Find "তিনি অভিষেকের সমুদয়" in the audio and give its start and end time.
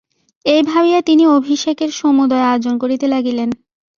1.01-2.45